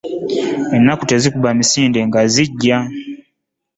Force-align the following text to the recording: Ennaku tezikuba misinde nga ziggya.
Ennaku 0.75 1.03
tezikuba 1.07 1.49
misinde 1.59 1.99
nga 2.07 2.21
ziggya. 2.33 2.77